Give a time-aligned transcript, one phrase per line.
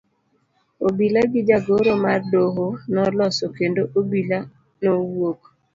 [0.85, 4.39] Obila gi jagoro mar doho noloso kendo obila
[4.81, 5.41] nowuok.